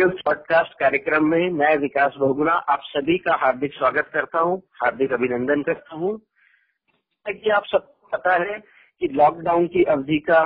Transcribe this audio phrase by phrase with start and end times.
[0.00, 5.12] Radio podcast कार्यक्रम में मैं विकास बहुगुणा आप सभी का हार्दिक स्वागत करता हूँ, हार्दिक
[5.12, 6.16] अभिनंदन करता हूँ।
[7.26, 8.58] कि आप सबको पता है
[9.00, 10.40] कि लॉकडाउन की अवधि का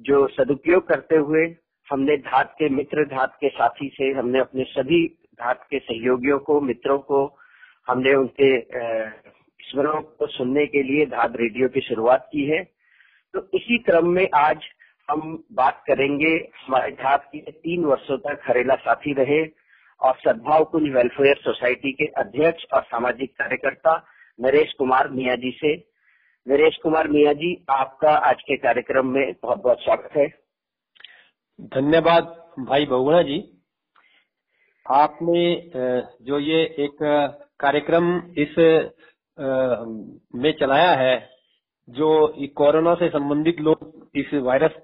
[0.00, 1.44] जो सदुपयोग करते हुए
[1.90, 6.60] हमने धात के मित्र धात के साथी से हमने अपने सभी धात के सहयोगियों को
[6.60, 7.24] मित्रों को
[7.88, 8.60] हमने उनके
[9.60, 12.64] स्मरणों को सुनने के लिए धात रेडियो की शुरुआत की है
[13.34, 14.58] तो इसी क्रम में आज
[15.12, 19.40] हम बात करेंगे, हमारे झाप के तीन वर्षों तक हरेला साथी रहे
[20.00, 23.94] और सद्भाव कुंज वेलफेयर सोसाइटी के अध्यक्ष और सामाजिक कार्यकर्ता
[24.38, 25.72] नरेश कुमार मिया जी से।
[26.46, 30.26] नरेश कुमार मिया जी, आपका आज के कार्यक्रम में बहुत बहुत स्वागत है।
[31.72, 32.24] धन्यवाद
[32.60, 33.38] भाई बहुगुणा जी।
[34.86, 35.42] आपने
[36.22, 36.96] जो ये एक
[37.60, 38.56] कार्यक्रम इस
[40.36, 41.16] में चलाया है,
[41.88, 42.08] जो
[42.56, 44.80] कोरोना से संबंधित लोग इस वायरस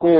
[0.00, 0.14] को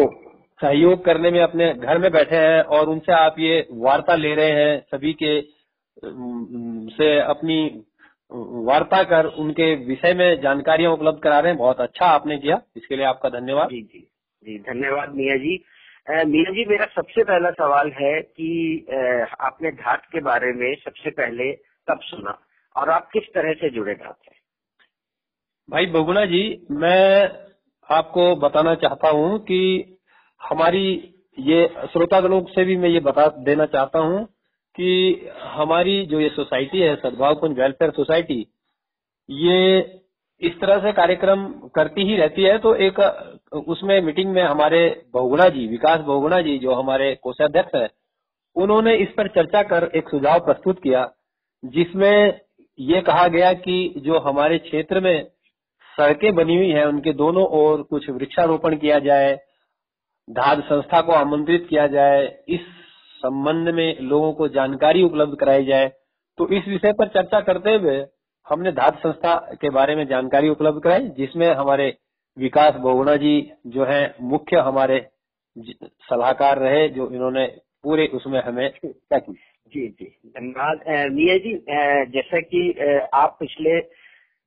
[0.60, 4.50] सहयोग करने में अपने घर में बैठे हैं और उनसे आप ये वार्ता ले रहे
[4.52, 5.40] हैं सभी के
[6.94, 7.58] से अपनी
[8.66, 12.96] वार्ता कर उनके विषय में जानकारियाँ उपलब्ध करा रहे हैं। बहुत अच्छा आपने किया इसके
[12.96, 14.00] लिए आपका धन्यवाद। जी जी
[14.42, 15.56] जी धन्यवाद मिया जी।
[16.26, 18.50] मिया जी मेरा सबसे पहला सवाल है कि
[19.40, 21.52] आपने घाट के बारे में सबसे पहले
[21.88, 22.38] कब सुना
[22.76, 24.36] और आप किस तरह से जुड़े घाट से?
[25.68, 27.47] भाई बगुना जी मैं
[27.88, 29.60] आपको बताना चाहता हूँ कि
[30.40, 30.88] हमारी
[31.38, 34.24] ये श्रोतागणों से भी मैं ये बता देना चाहता हूँ
[34.78, 38.46] कि हमारी जो ये सोसाइटी है सद्भाव कुंज वेलफेयर सोसाइटी,
[39.28, 39.78] ये
[40.42, 43.00] इस तरह से कार्यक्रम करती ही रहती है। तो एक,
[43.68, 44.80] उसमें मीटिंग में हमारे
[45.14, 47.88] बहुगुणा जी, विकास बहुगुणा जी, जो हमारे कोषाध्यक्ष है,
[48.56, 51.08] उन्होंने इस पर चर्चा कर एक सुझाव प्रस्तुत किया,
[51.62, 52.40] जिसमें
[52.78, 55.26] ये कहा गया कि जो हमारे क्षेत्र में
[55.98, 59.34] सड़कें बनी हुई है, उनके दोनों ओर कुछ वृक्षारोपण किया जाए
[60.28, 62.60] धाद संस्था को आमंत्रित किया जाए, इस
[63.22, 65.88] संबंध में लोगों को जानकारी उपलब्ध कराई जाए।
[66.38, 67.96] तो इस विषय पर चर्चा करते हुए
[68.46, 71.96] हमने धात संस्था के बारे में जानकारी उपलब्ध कराई, जिसमें हमारे
[72.36, 75.06] विकास बहुगुणा जी जो है, मुख्य हमारे
[75.56, 77.46] सलाहकार रहे, जो इन्होंने
[77.84, 81.54] पूरे उसमें हमें जी जी धन्यवाद। मिया जी
[82.12, 83.78] जैसा कि आप पिछले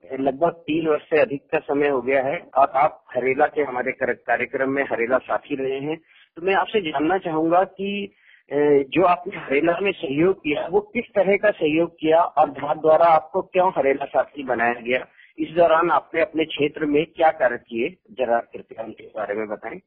[0.04, 3.92] लगभग तीन वर्ष से अधिक का समय हो गया है। और आप हरेला के हमारे
[3.92, 5.98] कार्यक्रम में हरेला साथी रहे हैं।
[6.38, 8.12] तो मैं आपसे जानना चाहूँगा कि
[8.52, 13.06] जो आपने हरेला में सहयोग किया, वो किस तरह का सहयोग किया और धार द्वारा
[13.08, 15.06] आपको क्यों हरेला साथी बनाया गया?
[15.38, 17.90] इस दौरान आपने अपने क्षेत्र में क्या कार्य किए?
[18.12, 19.80] जरा कृपया उनके बारे में बताएँ।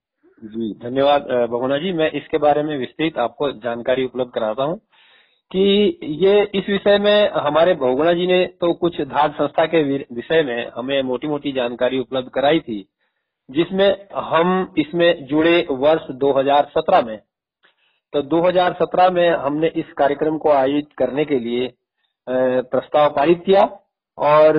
[0.43, 4.81] जी, धन्यवाद। भगोना जी, मैं इसके बारे में विस्तृत आपको जानकारी उपलब्ध कराता हूँ।
[5.51, 10.43] कि ये इस विषय में हमारे बहुगुणा जी ने तो कुछ धार संस्था के विषय
[10.43, 12.81] में हमें मोटी मोटी जानकारी उपलब्ध कराई थी,
[13.49, 17.19] जिसमें हम इसमें जुड़े वर्ष 2017 में।
[18.13, 21.73] तो 2017 में हमने इस कार्यक्रम को आयोजित करने के लिए
[22.27, 23.63] प्रस्ताव पारित किया
[24.19, 24.57] और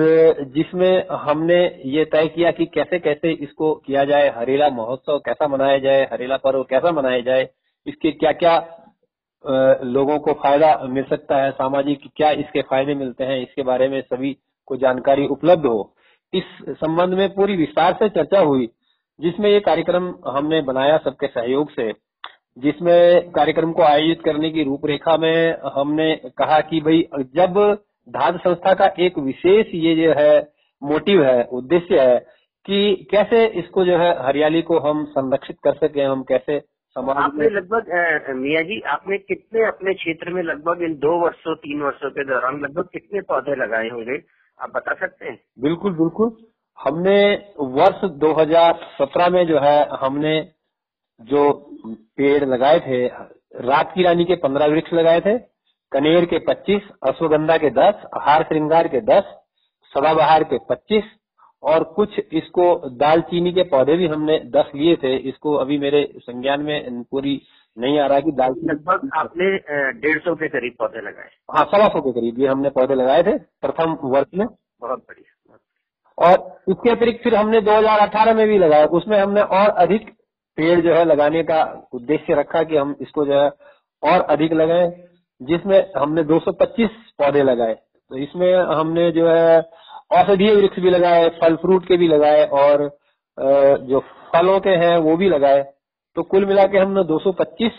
[0.54, 1.58] जिसमें हमने
[1.88, 6.36] ये तय किया कि कैसे कैसे इसको किया जाए, हरेला महोत्सव कैसा मनाया जाए, हरेला
[6.36, 7.48] पर्व कैसा मनाया जाए,
[7.86, 8.56] इसके क्या क्या
[9.84, 14.00] लोगों को फ़ायदा मिल सकता है, सामाजिक क्या इसके फ़ायदे मिलते हैं, इसके बारे में
[14.00, 14.36] सभी
[14.66, 15.94] को जानकारी उपलब्ध हो।
[16.32, 18.68] इस संबंध में पूरी विस्तार से चर्चा हुई,
[19.20, 21.92] जिसमें ये कार्यक्रम हमने बनाया सबके सहयोग से।
[22.58, 27.02] जिसमें कार्यक्रम को आयोजित करने की रूपरेखा में हमने कहा कि भाई,
[27.34, 30.40] जब धाद संस्था का एक विशेष ये जो है,
[30.82, 32.18] मोटिव है, उद्देश्य है
[32.66, 36.58] कि कैसे इसको जो है, हरियाली को हम संरक्षित कर सके, हम कैसे
[36.96, 37.88] समाज आपने लगभग
[38.36, 42.60] मिया जी आपने कितने अपने क्षेत्र में लगभग इन दो वर्षों तीन वर्षों के दौरान
[42.60, 44.16] लगभग कितने पौधे लगाए होंगे?
[44.58, 45.38] आप बता सकते हैं?
[45.58, 46.30] बिल्कुल बिल्कुल।
[46.78, 47.18] हमने
[47.76, 50.32] वर्ष 2017 में जो है हमने
[51.20, 51.42] जो
[52.16, 53.06] पेड़ लगाए थे
[53.66, 55.36] रात की रानी के 15 वृक्ष लगाए थे
[55.92, 59.30] कनेर के 25 अश्वगंधा के 10 हार श्रृंगार के 10
[59.92, 61.12] सदाबहार के 25
[61.62, 62.64] और कुछ इसको
[62.96, 67.40] दालचीनी के पौधे भी हमने दस लिए थे। इसको अभी मेरे संज्ञान में पूरी
[67.76, 69.50] नहीं आ रहा कि दालचीनी लगभग आपने
[70.00, 73.22] डेढ़ सौ के करीब पौधे लगाए। हाँ सवा सौ के करीब ये हमने पौधे लगाए
[73.22, 74.46] थे प्रथम वर्ष में।
[74.80, 75.32] बहुत बढ़िया।
[76.18, 76.36] और
[76.68, 80.10] इसके अतिरिक्त फिर हमने 2018 में भी लगाया। उसमें हमने और अधिक
[80.58, 81.62] पेड़ जो है लगाने का
[81.92, 83.48] उद्देश्य रखा कि हम इसको जो है
[84.02, 84.88] और अधिक लगाए
[85.40, 89.60] जिसमें हमने 225 पौधे लगाए। तो इसमें हमने जो है
[90.10, 92.90] औषधीय वृक्ष भी लगाए, फल फ्रूट के भी लगाए और
[93.88, 94.00] जो
[94.32, 95.62] फलों के हैं वो भी लगाए।
[96.16, 97.72] तो कुल मिला के हमने 225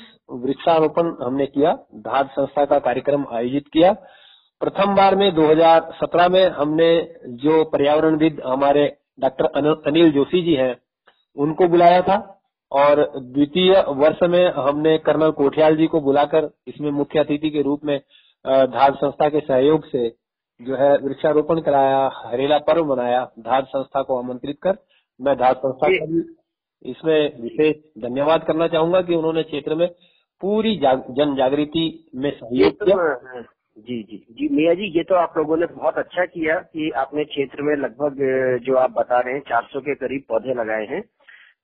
[0.43, 1.71] वृक्षारोपण हमने किया
[2.05, 3.91] धाद संस्था का कार्यक्रम आयोजित किया।
[4.61, 6.89] प्रथम बार में 2017 में हमने
[7.43, 8.85] जो पर्यावरणविद हमारे
[9.19, 9.45] डॉक्टर
[9.85, 10.75] अनिल जोशी जी हैं,
[11.37, 12.17] उनको बुलाया था
[12.71, 17.85] और द्वितीय वर्ष में हमने कर्नल कोठियाल जी को बुलाकर इसमें मुख्य अतिथि के रूप
[17.85, 17.97] में
[18.45, 20.07] धार संस्था के सहयोग से
[20.59, 24.77] जो है वृक्षारोपण कराया हरेला पर्व मनाया धार संस्था को आमंत्रित कर
[25.19, 26.21] मैं धार संस्था का भी
[26.85, 29.87] इसमें विशेष धन्यवाद करना चाहूँगा कि उन्होंने क्षेत्र में
[30.41, 33.41] पूरी जन जागृति में सहयोग तो किया।
[33.77, 37.23] जी जी। जी मिया जी ये तो आप लोगों ने बहुत अच्छा किया कि आपने
[37.25, 38.17] क्षेत्र में लगभग
[38.65, 41.01] जो आप बता रहे हैं 400 के करीब पौधे लगाए हैं।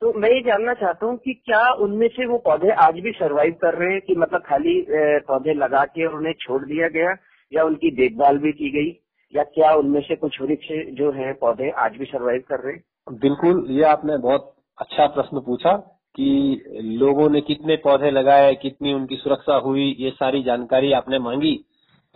[0.01, 3.54] तो मैं ये जानना चाहता हूँ कि क्या उनमें से वो पौधे आज भी सरवाइव
[3.62, 4.86] कर रहे हैं कि मतलब खाली
[5.28, 7.13] पौधे लगा के उन्हें छोड़ दिया गया?
[7.54, 8.90] या उनकी देखभाल भी की गई,
[9.34, 12.78] या क्या उनमें से कुछ वृक्ष जो है, पौधे आज भी सरवाइव कर रहे
[13.12, 15.76] बिल्कुल, ये आपने बहुत अच्छा प्रश्न पूछा
[16.16, 16.64] कि
[17.00, 21.56] लोगों ने कितने पौधे लगाए, कितनी उनकी सुरक्षा हुई, ये सारी जानकारी आपने मांगी।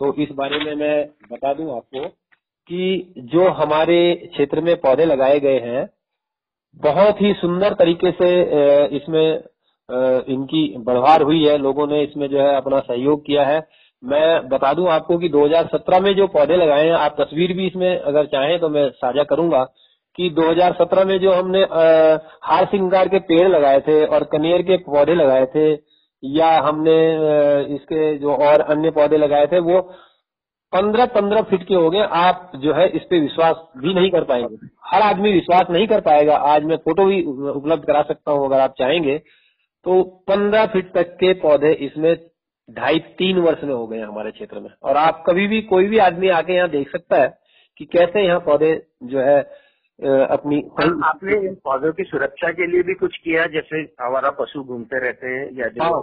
[0.00, 2.08] तो इस बारे में मैं बता दूँ आपको
[2.70, 5.88] कि जो हमारे क्षेत्र में पौधे लगाए गए हैं,
[6.80, 8.28] बहुत ही सुंदर तरीके से
[8.96, 9.42] इसमें
[10.28, 13.60] इनकी बढ़वार हुई है। लोगों ने इसमें जो है अपना सहयोग किया है।
[14.02, 17.98] मैं बता दूँ आपको कि 2017 में जो पौधे लगाए हैं, आप तस्वीर भी इसमें
[18.00, 19.62] अगर चाहें तो मैं साझा करूँगा
[20.18, 21.62] कि 2017 में जो हमने
[22.44, 25.72] हार सिंगार के पेड़ लगाए थे और कनेर के पौधे लगाए थे,
[26.22, 26.94] या हमने
[27.74, 29.80] इसके जो और अन्य पौधे लगाए थे, वो
[30.72, 34.24] पंद्रह पंद्रह फीट के हो गए, आप जो है इस पे विश्वास भी नहीं कर
[34.24, 34.56] पाएँगे।
[34.86, 38.60] हर आदमी विश्वास नहीं कर पाएगा। आज मैं फ़ोटो भी उपलब्ध करा सकता हूँ अगर
[38.60, 39.18] आप चाहेंगे।
[39.86, 42.14] तो पंद्रह फीट तक के पौधे इसमें
[42.68, 45.98] ढाई तीन वर्ष में हो गए हमारे क्षेत्र में। और आप कभी भी कोई भी
[46.00, 47.28] आदमी आके यहाँ देख सकता है
[47.80, 48.74] कि कैसे यहाँ पौधे
[49.04, 49.40] जो है
[49.98, 50.56] अपनी
[51.04, 53.46] आपने इन पौधों की सुरक्षा के लिए भी कुछ किया?
[53.46, 56.02] जैसे आवारा पशु घूमते रहते हैं या जो हाँ,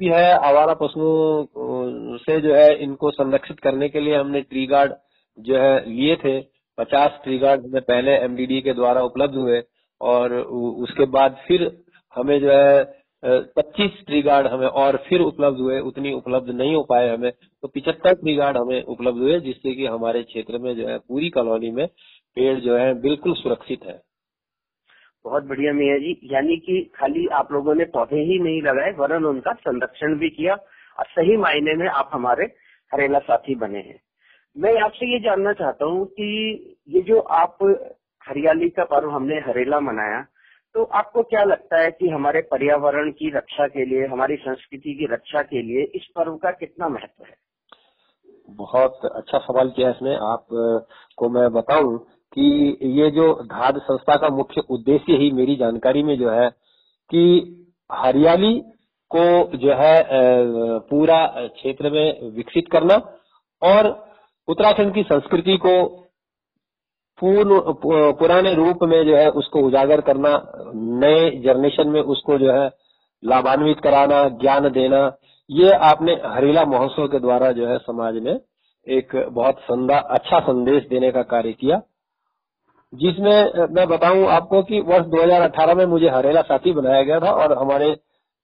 [0.00, 4.92] भी है आवारा पशुओं से जो है इनको संरक्षित करने के लिए हमने ट्री गार्ड
[5.38, 6.40] जो है लिए थे।
[6.78, 9.62] पचास ट्री गार्ड हमें पहले एमडीडी के द्वारा उपलब्ध हुए
[10.00, 11.70] और उसके बाद फिर
[12.16, 12.82] हमें जो है
[13.24, 17.68] पच्चीस ट्री गार्ड हमें और फिर उपलब्ध हुए, उतनी उपलब्ध नहीं हो पाए हमें तो
[17.68, 21.70] पिछहत्तर ट्री गार्ड हमें उपलब्ध हुए, जिससे कि हमारे क्षेत्र में जो है, पूरी कॉलोनी
[21.70, 21.86] में
[22.36, 24.00] पेड़ जो है, बिल्कुल सुरक्षित है।
[25.24, 29.24] बहुत बढ़िया मिया जी। यानी कि खाली आप लोगों ने पौधे ही नहीं लगाए, वरन
[29.24, 30.54] उनका संरक्षण भी किया
[30.98, 32.44] और सही मायने में आप हमारे
[32.92, 34.00] हरेला साथी बने हैं।
[34.56, 36.26] मैं आपसे ये जानना चाहता हूँ कि
[36.88, 37.58] ये जो आप
[38.28, 40.26] हरियाली का पर्व हमने हरेला मनाया
[40.78, 45.06] तो आपको क्या लगता है कि हमारे पर्यावरण की रक्षा के लिए, हमारी संस्कृति की
[45.12, 47.34] रक्षा के लिए इस पर्व का कितना महत्व है?
[48.50, 50.46] बहुत अच्छा सवाल किया इसमें। आप
[51.16, 51.98] को मैं बताऊँ
[52.32, 56.48] कि ये जो धाद संस्था का मुख्य उद्देश्य ही मेरी जानकारी में जो है
[57.10, 57.24] कि
[57.92, 58.54] हरियाली
[59.10, 59.94] को जो है
[60.90, 62.94] पूरा क्षेत्र में विकसित करना
[63.62, 63.86] और
[64.48, 66.07] उत्तराखंड की संस्कृति को
[67.18, 67.60] पूर्ण
[68.12, 70.30] पुराने रूप में जो है उसको उजागर करना,
[70.74, 72.70] नए जनरेशन में उसको जो है
[73.24, 75.16] लाभान्वित कराना, ज्ञान देना,
[75.50, 78.40] ये आपने हरीला महोत्सव के द्वारा जो है समाज में
[78.86, 81.80] एक बहुत संदा अच्छा संदेश देने का कार्य किया।
[82.94, 87.58] जिसमें मैं बताऊँ आपको कि वर्ष 2018 में मुझे हरेला साथी बनाया गया था और
[87.58, 87.94] हमारे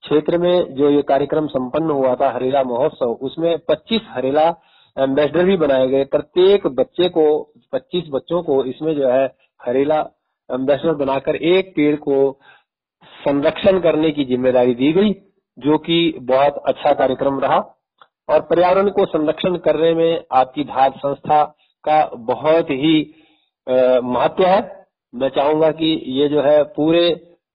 [0.03, 4.55] क्षेत्र में जो ये कार्यक्रम संपन्न हुआ था, हरेला महोत्सव, उसमें 25 हरेला
[4.97, 9.25] एम्बेसडर भी बनाए गए। प्रत्येक बच्चे को 25 बच्चों को इसमें जो है
[9.61, 9.99] हरेला
[10.51, 12.17] एम्बेसडर बनाकर एक पेड़ को
[13.19, 15.13] संरक्षण करने की ज़िम्मेदारी दी गई,
[15.59, 17.59] जो कि बहुत अच्छा कार्यक्रम रहा।
[18.29, 21.43] और पर्यावरण को संरक्षण करने में आपकी धार संस्था
[21.85, 22.97] का बहुत ही
[23.67, 24.61] महत्व है।
[25.13, 27.03] मैं चाहूँगा कि ये जो है पूरे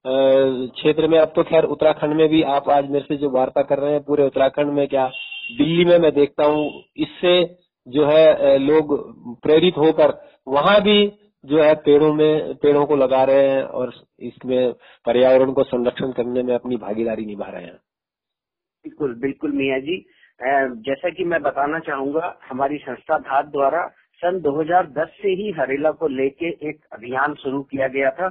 [0.04, 3.78] क्षेत्र में, अब तो खैर उत्तराखंड में भी आप आज मेरे से जो वार्ता कर
[3.78, 5.06] रहे हैं, पूरे उत्तराखंड में क्या
[5.52, 7.42] दिल्ली में मैं देखता हूँ, इससे
[7.90, 8.92] जो है लोग
[9.42, 10.12] प्रेरित होकर
[10.46, 10.98] वहाँ भी
[11.44, 14.72] जो है पेड़ों में, पेड़ों को लगा रहे हैं और इसमें
[15.06, 17.78] पर्यावरण को संरक्षण करने में अपनी भागीदारी निभा रहे हैं।
[18.84, 19.96] बिल्कुल बिल्कुल मिया जी।
[20.40, 23.86] जैसा कि मैं बताना चाहूँगा, हमारी संस्था धात द्वारा
[24.22, 28.28] सन 2010 से ही हरेला को लेके एक अभियान शुरू किया गया था,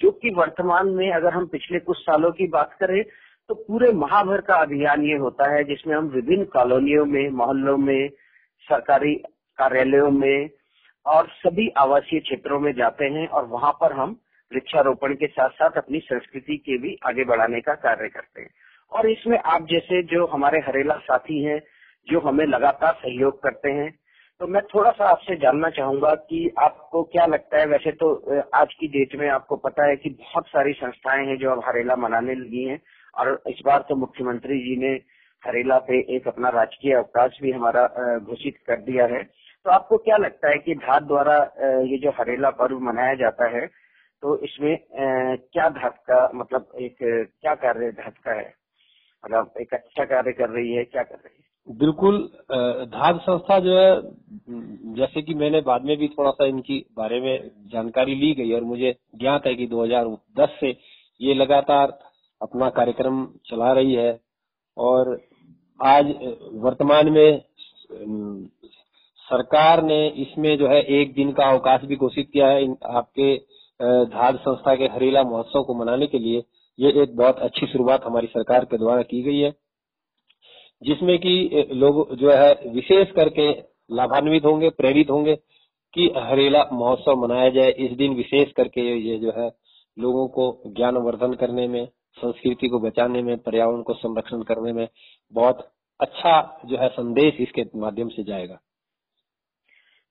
[0.00, 3.02] जो कि वर्तमान में अगर हम पिछले कुछ सालों की बात करें
[3.50, 8.08] तो पूरे महाभर का अभियान ये होता है, जिसमें हम विभिन्न कॉलोनियों में, मोहल्लों में
[8.66, 9.14] सरकारी
[9.58, 10.48] कार्यालयों में
[11.06, 14.16] और सभी आवासीय क्षेत्रों में जाते हैं और वहाँ पर हम
[14.52, 18.50] वृक्षारोपण के साथ साथ अपनी संस्कृति के भी आगे बढ़ाने का कार्य करते हैं।
[18.92, 21.60] और इसमें आप जैसे जो हमारे हरेला साथी हैं,
[22.08, 23.90] जो हमें लगातार सहयोग करते हैं
[24.40, 27.66] तो मैं थोड़ा सा आपसे जानना चाहूँगा कि आपको क्या लगता है?
[27.66, 31.50] वैसे तो आज की डेट में आपको पता है कि बहुत सारी संस्थाएँ हैं जो
[31.50, 32.80] अब हरेला मनाने लगी हैं
[33.14, 34.94] और इस बार तो मुख्यमंत्री जी ने
[35.46, 37.86] हरेला पे एक अपना राजकीय अवकाश भी हमारा
[38.18, 41.36] घोषित कर दिया है। तो आपको क्या लगता है कि धार द्वारा
[41.84, 43.66] ये जो हरेला पर्व मनाया जाता है
[44.22, 46.96] तो इसमें क्या धात का मतलब एक,
[47.42, 48.52] क्या कार्य धात का है?
[49.24, 51.44] मतलब एक अच्छा कार्य कर रही है, क्या कर रही है?
[51.68, 52.18] बिल्कुल
[52.90, 53.90] धाद संस्था जो है,
[54.96, 58.64] जैसे कि मैंने बाद में भी थोड़ा सा इनकी बारे में जानकारी ली गई और
[58.64, 60.70] मुझे ज्ञात है कि 2010 से
[61.20, 61.98] ये लगातार
[62.40, 64.18] अपना कार्यक्रम चला रही है
[64.76, 65.14] और
[65.80, 66.06] आज
[66.54, 67.40] वर्तमान में
[69.20, 73.34] सरकार ने इसमें जो है एक दिन का अवकाश भी घोषित किया है आपके
[74.06, 76.42] धाद संस्था के हरीला महोत्सव को मनाने के लिए।
[76.78, 79.50] ये एक बहुत अच्छी शुरुआत हमारी सरकार के द्वारा की गई है,
[80.82, 83.50] जिसमें कि लोग जो है विशेष करके
[83.90, 85.34] लाभान्वित होंगे, प्रेरित होंगे
[85.94, 89.50] कि हरेला महोत्सव मनाया जाए। इस दिन विशेष करके ये जो है
[89.96, 94.86] लोगों को ज्ञानवर्धन करने में संस्कृति को बचाने में, पर्यावरण को संरक्षण करने में
[95.32, 95.58] बहुत
[96.00, 98.58] अच्छा जो है संदेश इसके माध्यम से जाएगा।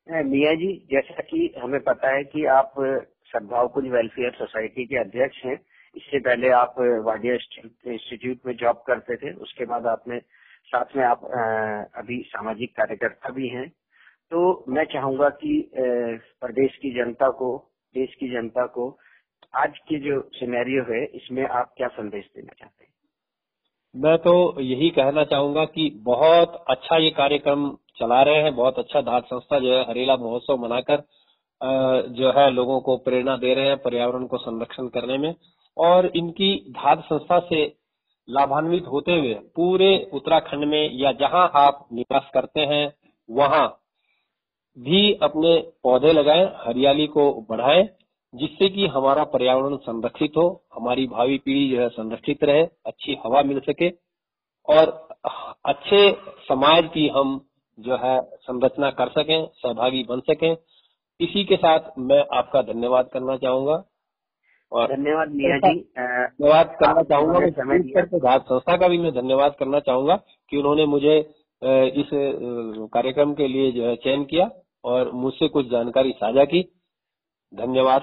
[0.08, 2.74] मिया जी, जैसा कि हमें पता है कि आप
[3.28, 5.60] सद्भाव कुंज वेलफेयर सोसाइटी के अध्यक्ष हैं।
[5.96, 10.20] इससे पहले आप वाडिया इंस्टीट्यूट में जॉब करते थे, उसके बाद आपने
[10.68, 11.26] साथ में आप
[11.98, 13.68] अभी सामाजिक कार्यकर्ता भी हैं।
[14.32, 17.58] तो मैं चाहूँगा कि प्रदेश की जनता को,
[17.96, 18.90] देश की जनता को
[19.56, 22.92] आज की जो सिनेरियो है, इसमें आप क्या संदेश देना चाहते हैं?
[23.96, 27.70] मैं तो यही कहना चाहूँगा कि बहुत अच्छा ये कार्यक्रम
[28.00, 31.04] चला रहे हैं, बहुत अच्छा धात संस्था जो है, हरेला महोत्सव मनाकर
[32.12, 35.34] जो है लोगों को प्रेरणा दे रहे हैं पर्यावरण को संरक्षण करने में।
[35.78, 37.64] और इनकी धात संस्था से
[38.28, 42.94] लाभान्वित होते हुए पूरे उत्तराखंड में या जहाँ आप निवास करते हैं,
[43.30, 43.68] वहाँ
[44.78, 47.88] भी अपने पौधे लगाएँ, हरियाली को बढ़ाएँ।
[48.36, 53.42] जिससे कि हमारा पर्यावरण संरक्षित हो हमारी भावी पीढ़ी जो है संरक्षित रहे अच्छी हवा
[53.42, 53.90] मिल सके
[54.68, 54.90] और
[55.66, 56.00] अच्छे
[56.42, 57.40] समाज की हम
[57.80, 60.56] जो है संरचना कर सकें सहभागी बन सकें।
[61.20, 63.84] इसी के साथ मैं आपका धन्यवाद करना चाहूँगा।
[64.72, 70.16] और धन्यवाद मिया जी। धन्यवाद करना चाहूँगा। संस्था का भी मैं धन्यवाद करना चाहूँगा
[70.52, 71.18] कि उन्होंने मुझे
[72.02, 72.10] इस
[72.94, 74.50] कार्यक्रम के लिए जो है चयन किया
[74.84, 76.62] और मुझसे कुछ जानकारी साझा की।
[77.54, 78.02] धन्यवाद।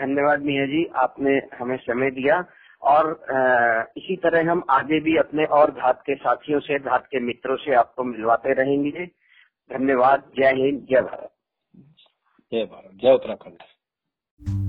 [0.00, 2.44] धन्यवाद मिया जी, आपने हमें समय दिया।
[2.82, 3.24] और
[3.96, 7.74] इसी तरह हम आगे भी अपने और घात के साथियों से, घात के मित्रों से
[7.74, 9.06] आपको मिलवाते रहेंगे।
[9.70, 11.30] धन्यवाद। जय हिंद, जय भारत।
[12.52, 14.63] जय भारत। जय उत्तराखंड।